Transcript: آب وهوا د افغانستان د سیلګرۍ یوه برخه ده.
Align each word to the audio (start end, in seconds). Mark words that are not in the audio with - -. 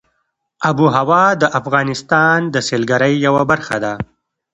آب 0.69 0.77
وهوا 0.85 1.25
د 1.41 1.43
افغانستان 1.59 2.39
د 2.53 2.55
سیلګرۍ 2.67 3.13
یوه 3.27 3.43
برخه 3.51 3.75
ده. 3.83 3.93